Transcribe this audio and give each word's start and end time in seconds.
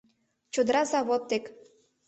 Чодыра 0.53 0.83
завод 0.93 1.21
дек. 1.29 1.45